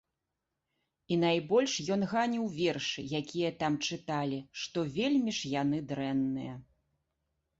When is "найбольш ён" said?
1.23-2.01